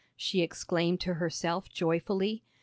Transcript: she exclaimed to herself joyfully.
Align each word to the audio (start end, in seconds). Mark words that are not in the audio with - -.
she 0.17 0.41
exclaimed 0.41 0.99
to 0.99 1.13
herself 1.13 1.69
joyfully. 1.69 2.41